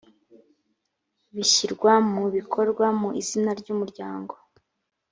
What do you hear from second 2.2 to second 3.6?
bikorwa mu izina